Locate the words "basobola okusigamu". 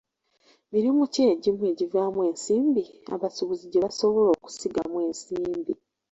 3.85-4.95